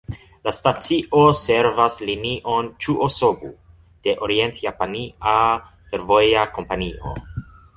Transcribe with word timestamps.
La 0.47 0.51
stacio 0.59 1.19
servas 1.41 1.97
Linion 2.11 2.71
Ĉuo-Sobu 2.85 3.51
de 4.07 4.17
Orient-Japania 4.29 5.37
Fervoja 5.93 6.49
Kompanio. 6.57 7.17